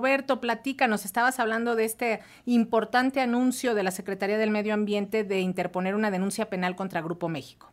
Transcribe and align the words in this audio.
Roberto, 0.00 0.40
platícanos, 0.40 1.04
estabas 1.04 1.40
hablando 1.40 1.74
de 1.74 1.84
este 1.84 2.20
importante 2.46 3.20
anuncio 3.20 3.74
de 3.74 3.82
la 3.82 3.90
Secretaría 3.90 4.38
del 4.38 4.52
Medio 4.52 4.72
Ambiente 4.72 5.24
de 5.24 5.40
interponer 5.40 5.96
una 5.96 6.12
denuncia 6.12 6.48
penal 6.48 6.76
contra 6.76 7.02
Grupo 7.02 7.28
México. 7.28 7.72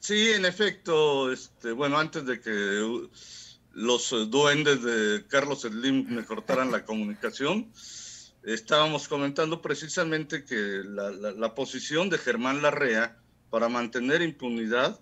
Sí, 0.00 0.30
en 0.30 0.44
efecto, 0.44 1.30
este, 1.30 1.70
bueno, 1.70 2.00
antes 2.00 2.26
de 2.26 2.40
que 2.40 3.08
los 3.74 4.10
duendes 4.28 4.82
de 4.82 5.24
Carlos 5.28 5.60
Slim 5.60 6.08
me 6.08 6.24
cortaran 6.26 6.72
la 6.72 6.84
comunicación, 6.84 7.70
estábamos 8.42 9.06
comentando 9.06 9.62
precisamente 9.62 10.44
que 10.44 10.82
la, 10.84 11.12
la 11.12 11.54
posición 11.54 12.10
de 12.10 12.18
Germán 12.18 12.60
Larrea 12.60 13.16
para 13.50 13.68
mantener 13.68 14.20
impunidad 14.20 14.98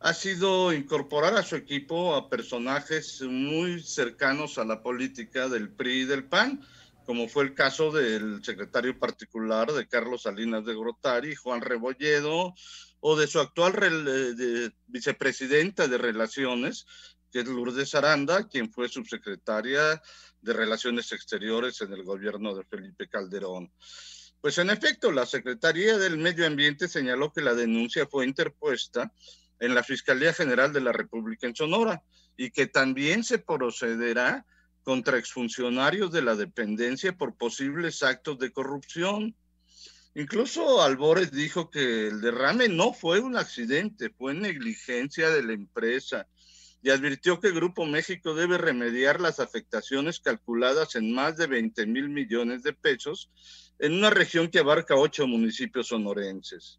ha 0.00 0.14
sido 0.14 0.72
incorporar 0.72 1.36
a 1.36 1.42
su 1.42 1.56
equipo 1.56 2.14
a 2.14 2.28
personajes 2.28 3.22
muy 3.22 3.82
cercanos 3.82 4.58
a 4.58 4.64
la 4.64 4.82
política 4.82 5.48
del 5.48 5.70
PRI 5.70 6.02
y 6.02 6.04
del 6.04 6.24
PAN, 6.24 6.60
como 7.04 7.28
fue 7.28 7.44
el 7.44 7.54
caso 7.54 7.92
del 7.92 8.44
secretario 8.44 8.98
particular 8.98 9.72
de 9.72 9.86
Carlos 9.86 10.22
Salinas 10.22 10.64
de 10.64 10.74
Grotari, 10.74 11.34
Juan 11.34 11.60
Rebolledo, 11.60 12.54
o 13.00 13.16
de 13.16 13.26
su 13.26 13.38
actual 13.38 13.74
vicepresidenta 14.86 15.86
de 15.86 15.98
Relaciones, 15.98 16.86
que 17.30 17.40
es 17.40 17.46
Lourdes 17.46 17.94
Aranda, 17.94 18.48
quien 18.48 18.72
fue 18.72 18.88
subsecretaria 18.88 20.02
de 20.40 20.52
Relaciones 20.52 21.12
Exteriores 21.12 21.80
en 21.80 21.92
el 21.92 22.02
gobierno 22.02 22.54
de 22.54 22.64
Felipe 22.64 23.08
Calderón. 23.08 23.72
Pues 24.40 24.58
en 24.58 24.70
efecto, 24.70 25.12
la 25.12 25.26
Secretaría 25.26 25.98
del 25.98 26.18
Medio 26.18 26.46
Ambiente 26.46 26.88
señaló 26.88 27.32
que 27.32 27.40
la 27.40 27.54
denuncia 27.54 28.06
fue 28.06 28.26
interpuesta 28.26 29.12
en 29.60 29.74
la 29.74 29.82
Fiscalía 29.82 30.32
General 30.32 30.72
de 30.72 30.80
la 30.80 30.92
República 30.92 31.46
en 31.46 31.56
Sonora 31.56 32.02
y 32.36 32.50
que 32.50 32.66
también 32.66 33.24
se 33.24 33.38
procederá 33.38 34.44
contra 34.82 35.18
exfuncionarios 35.18 36.12
de 36.12 36.22
la 36.22 36.36
dependencia 36.36 37.16
por 37.16 37.36
posibles 37.36 38.02
actos 38.02 38.38
de 38.38 38.52
corrupción. 38.52 39.34
Incluso 40.14 40.82
Albores 40.82 41.32
dijo 41.32 41.70
que 41.70 42.08
el 42.08 42.20
derrame 42.20 42.68
no 42.68 42.92
fue 42.92 43.20
un 43.20 43.36
accidente, 43.36 44.10
fue 44.10 44.32
negligencia 44.34 45.30
de 45.30 45.42
la 45.42 45.54
empresa 45.54 46.26
y 46.82 46.90
advirtió 46.90 47.40
que 47.40 47.50
Grupo 47.50 47.84
México 47.84 48.34
debe 48.34 48.58
remediar 48.58 49.20
las 49.20 49.40
afectaciones 49.40 50.20
calculadas 50.20 50.94
en 50.94 51.12
más 51.12 51.36
de 51.36 51.48
20 51.48 51.84
mil 51.86 52.08
millones 52.08 52.62
de 52.62 52.72
pesos 52.72 53.28
en 53.80 53.92
una 53.92 54.10
región 54.10 54.48
que 54.48 54.60
abarca 54.60 54.94
ocho 54.94 55.26
municipios 55.26 55.88
sonorenses. 55.88 56.78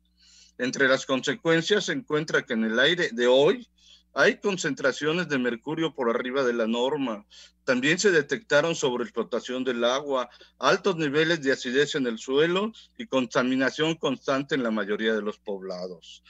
Entre 0.58 0.88
las 0.88 1.06
consecuencias 1.06 1.86
se 1.86 1.94
encuentra 1.94 2.44
que 2.44 2.54
en 2.54 2.64
el 2.64 2.80
aire 2.80 3.10
de 3.12 3.28
hoy 3.28 3.68
hay 4.14 4.40
concentraciones 4.40 5.30
de 5.30 5.38
mercurio 5.38 5.94
por 5.94 6.10
arriba 6.10 6.44
de 6.44 6.54
la 6.54 6.66
norma. 6.66 7.24
También 7.64 8.00
se 8.00 8.10
detectaron 8.10 8.74
sobreexplotación 8.74 9.64
del 9.64 9.84
agua, 9.84 10.30
altos 10.58 10.96
niveles 10.96 11.44
de 11.44 11.52
acidez 11.52 11.94
en 11.94 12.08
el 12.08 12.18
suelo 12.18 12.72
y 12.98 13.06
contaminación 13.06 13.94
constante 13.94 14.56
en 14.56 14.64
la 14.64 14.72
mayoría 14.72 15.14
de 15.14 15.22
los 15.22 15.38
poblados. 15.38 16.24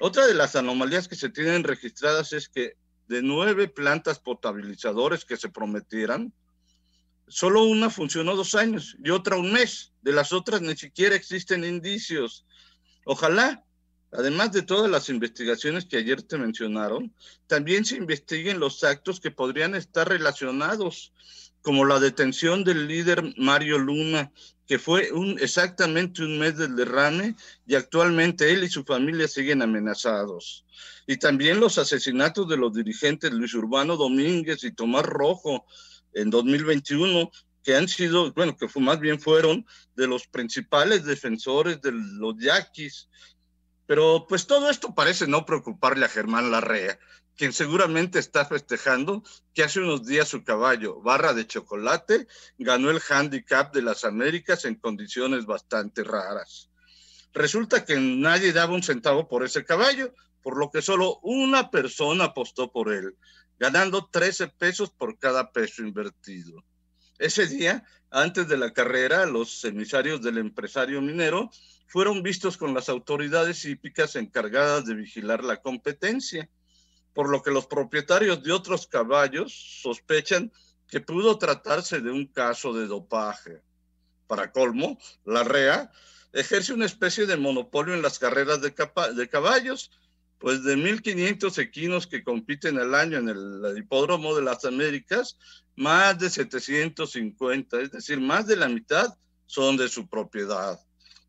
Otra 0.00 0.26
de 0.26 0.34
las 0.34 0.56
anomalías 0.56 1.06
que 1.06 1.14
se 1.14 1.28
tienen 1.28 1.62
registradas 1.62 2.32
es 2.32 2.48
que 2.48 2.74
de 3.06 3.22
nueve 3.22 3.68
plantas 3.68 4.18
potabilizadoras 4.18 5.24
que 5.24 5.36
se 5.36 5.48
prometieran, 5.48 6.32
solo 7.28 7.64
una 7.64 7.88
funcionó 7.88 8.34
dos 8.34 8.56
años 8.56 8.96
y 9.02 9.10
otra 9.10 9.36
un 9.36 9.52
mes. 9.52 9.92
De 10.02 10.12
las 10.12 10.32
otras 10.32 10.60
ni 10.60 10.76
siquiera 10.76 11.14
existen 11.14 11.64
indicios. 11.64 12.44
Ojalá 13.04 13.64
Además 14.10 14.52
de 14.52 14.62
todas 14.62 14.90
las 14.90 15.10
investigaciones 15.10 15.84
que 15.84 15.98
ayer 15.98 16.22
te 16.22 16.38
mencionaron, 16.38 17.12
también 17.46 17.84
se 17.84 17.96
investiguen 17.96 18.58
los 18.58 18.82
actos 18.82 19.20
que 19.20 19.30
podrían 19.30 19.74
estar 19.74 20.08
relacionados, 20.08 21.12
como 21.60 21.84
la 21.84 22.00
detención 22.00 22.64
del 22.64 22.88
líder 22.88 23.34
Mario 23.36 23.78
Luna, 23.78 24.32
que 24.66 24.78
fue 24.78 25.12
un, 25.12 25.38
exactamente 25.38 26.22
un 26.22 26.38
mes 26.38 26.56
del 26.56 26.76
derrame 26.76 27.34
y 27.66 27.74
actualmente 27.74 28.50
él 28.52 28.64
y 28.64 28.68
su 28.68 28.84
familia 28.84 29.28
siguen 29.28 29.62
amenazados. 29.62 30.64
Y 31.06 31.16
también 31.16 31.58
los 31.58 31.78
asesinatos 31.78 32.48
de 32.48 32.56
los 32.56 32.72
dirigentes 32.74 33.32
Luis 33.32 33.54
Urbano 33.54 33.96
Domínguez 33.96 34.62
y 34.64 34.72
Tomás 34.72 35.04
Rojo 35.04 35.66
en 36.12 36.30
2021, 36.30 37.30
que 37.62 37.76
han 37.76 37.88
sido, 37.88 38.32
bueno, 38.32 38.56
que 38.56 38.68
fue, 38.68 38.82
más 38.82 39.00
bien 39.00 39.20
fueron 39.20 39.66
de 39.96 40.06
los 40.06 40.26
principales 40.26 41.04
defensores 41.04 41.80
de 41.80 41.92
los 41.92 42.36
yaquis 42.38 43.08
pero 43.88 44.26
pues 44.28 44.46
todo 44.46 44.68
esto 44.68 44.94
parece 44.94 45.26
no 45.26 45.46
preocuparle 45.46 46.04
a 46.04 46.10
Germán 46.10 46.50
Larrea, 46.50 46.98
quien 47.36 47.54
seguramente 47.54 48.18
está 48.18 48.44
festejando 48.44 49.22
que 49.54 49.62
hace 49.62 49.80
unos 49.80 50.04
días 50.04 50.28
su 50.28 50.44
caballo, 50.44 51.00
barra 51.00 51.32
de 51.32 51.46
chocolate, 51.46 52.26
ganó 52.58 52.90
el 52.90 53.00
handicap 53.08 53.72
de 53.72 53.80
las 53.80 54.04
Américas 54.04 54.66
en 54.66 54.74
condiciones 54.74 55.46
bastante 55.46 56.04
raras. 56.04 56.68
Resulta 57.32 57.86
que 57.86 57.98
nadie 57.98 58.52
daba 58.52 58.74
un 58.74 58.82
centavo 58.82 59.26
por 59.26 59.42
ese 59.42 59.64
caballo, 59.64 60.12
por 60.42 60.58
lo 60.58 60.70
que 60.70 60.82
solo 60.82 61.18
una 61.22 61.70
persona 61.70 62.24
apostó 62.24 62.70
por 62.70 62.92
él, 62.92 63.16
ganando 63.58 64.10
13 64.12 64.48
pesos 64.48 64.90
por 64.90 65.18
cada 65.18 65.50
peso 65.50 65.80
invertido. 65.80 66.62
Ese 67.18 67.46
día, 67.46 67.84
antes 68.10 68.46
de 68.46 68.56
la 68.56 68.72
carrera, 68.72 69.26
los 69.26 69.64
emisarios 69.64 70.22
del 70.22 70.38
empresario 70.38 71.02
minero 71.02 71.50
fueron 71.86 72.22
vistos 72.22 72.56
con 72.56 72.74
las 72.74 72.88
autoridades 72.88 73.64
hípicas 73.64 74.14
encargadas 74.14 74.86
de 74.86 74.94
vigilar 74.94 75.42
la 75.42 75.60
competencia, 75.60 76.48
por 77.14 77.28
lo 77.28 77.42
que 77.42 77.50
los 77.50 77.66
propietarios 77.66 78.42
de 78.42 78.52
otros 78.52 78.86
caballos 78.86 79.52
sospechan 79.82 80.52
que 80.86 81.00
pudo 81.00 81.38
tratarse 81.38 82.00
de 82.00 82.10
un 82.10 82.26
caso 82.26 82.72
de 82.72 82.86
dopaje. 82.86 83.62
Para 84.26 84.52
colmo, 84.52 84.98
la 85.24 85.42
REA 85.42 85.90
ejerce 86.32 86.72
una 86.72 86.86
especie 86.86 87.26
de 87.26 87.36
monopolio 87.36 87.94
en 87.94 88.02
las 88.02 88.18
carreras 88.18 88.60
de, 88.60 88.72
de 89.14 89.28
caballos, 89.28 89.90
pues 90.38 90.62
de 90.62 90.76
1.500 90.76 91.58
equinos 91.58 92.06
que 92.06 92.22
compiten 92.22 92.78
al 92.78 92.94
año 92.94 93.18
en 93.18 93.28
el 93.28 93.76
hipódromo 93.76 94.34
de 94.34 94.42
las 94.42 94.64
Américas, 94.64 95.36
más 95.76 96.18
de 96.18 96.30
750, 96.30 97.80
es 97.80 97.90
decir, 97.90 98.20
más 98.20 98.46
de 98.46 98.56
la 98.56 98.68
mitad 98.68 99.14
son 99.46 99.76
de 99.76 99.88
su 99.88 100.08
propiedad. 100.08 100.78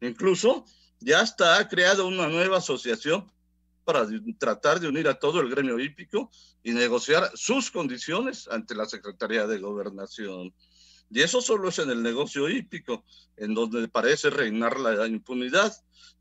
Incluso 0.02 0.66
ya 1.00 1.22
está 1.22 1.58
ha 1.58 1.68
creado 1.68 2.08
una 2.08 2.28
nueva 2.28 2.58
asociación 2.58 3.32
para 3.84 4.06
tratar 4.38 4.80
de 4.80 4.88
unir 4.88 5.08
a 5.08 5.16
todo 5.18 5.42
el 5.42 5.50
gremio 5.50 5.80
hípico 5.80 6.30
y 6.62 6.74
negociar 6.74 7.32
sus 7.34 7.72
condiciones 7.72 8.48
ante 8.48 8.76
la 8.76 8.86
Secretaría 8.86 9.48
de 9.48 9.58
Gobernación. 9.58 10.54
Y 11.10 11.22
eso 11.22 11.42
solo 11.42 11.70
es 11.70 11.80
en 11.80 11.90
el 11.90 12.04
negocio 12.04 12.48
hípico, 12.50 13.04
en 13.36 13.56
donde 13.56 13.88
parece 13.88 14.30
reinar 14.30 14.80
la 14.80 15.08
impunidad, 15.08 15.74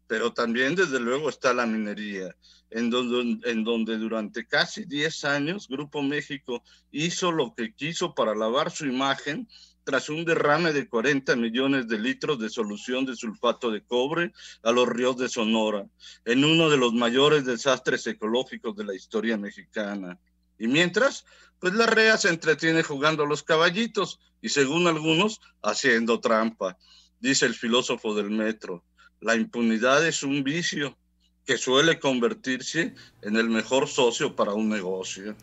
pero 0.09 0.33
también 0.33 0.75
desde 0.75 0.99
luego 0.99 1.29
está 1.29 1.55
la 1.55 1.67
minería, 1.67 2.35
en 2.71 2.91
donde, 2.91 3.99
durante 3.99 4.47
casi 4.47 4.85
10 4.85 5.25
años 5.25 5.69
Grupo 5.69 6.03
México 6.03 6.65
hizo 6.91 7.31
lo 7.31 7.55
que 7.55 7.73
quiso 7.75 8.15
para 8.15 8.35
lavar 8.35 8.71
su 8.71 8.87
imagen 8.87 9.47
tras 9.85 10.09
un 10.09 10.25
derrame 10.25 10.73
de 10.73 10.89
40 10.89 11.37
millones 11.37 11.89
de 11.89 11.99
litros 11.99 12.39
de 12.39 12.51
solución 12.51 13.07
de 13.07 13.17
sulfato 13.17 13.71
de 13.71 13.83
cobre 13.83 14.33
a 14.63 14.73
los 14.73 14.89
ríos 14.89 15.17
de 15.17 15.29
Sonora, 15.29 15.87
en 16.25 16.45
uno 16.45 16.69
de 16.69 16.77
los 16.77 16.93
mayores 16.93 17.45
desastres 17.45 18.07
ecológicos 18.07 18.77
de 18.77 18.85
la 18.85 18.95
historia 18.95 19.39
mexicana. 19.39 20.19
Y 20.59 20.67
mientras, 20.67 21.25
pues 21.59 21.73
la 21.75 21.87
REA 21.87 22.19
se 22.19 22.29
entretiene 22.29 22.83
jugando 22.83 23.23
a 23.23 23.27
los 23.27 23.43
caballitos 23.43 24.21
y 24.43 24.51
según 24.51 24.87
algunos, 24.87 25.41
haciendo 25.63 26.21
trampa. 26.21 26.77
Dice 27.21 27.47
el 27.47 27.55
filósofo 27.55 28.15
del 28.15 28.31
metro, 28.31 28.85
la 29.21 29.35
impunidad 29.35 30.07
es 30.07 30.23
un 30.23 30.45
vicio 30.45 30.97
que 31.45 31.57
suele 31.57 31.99
convertirse 31.99 32.95
en 33.23 33.37
el 33.37 33.49
mejor 33.49 33.89
socio 33.89 34.37
para 34.37 34.53
un 34.53 34.69
negocio. 34.69 35.35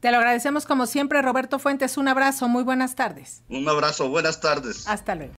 Te 0.00 0.10
lo 0.10 0.18
agradecemos 0.18 0.66
como 0.66 0.84
siempre, 0.84 1.22
Roberto 1.22 1.58
Fuentes. 1.58 1.96
Un 1.96 2.08
abrazo, 2.08 2.46
muy 2.46 2.62
buenas 2.62 2.94
tardes. 2.94 3.42
Un 3.48 3.66
abrazo, 3.66 4.10
buenas 4.10 4.38
tardes. 4.42 4.86
Hasta 4.86 5.14
luego. 5.14 5.32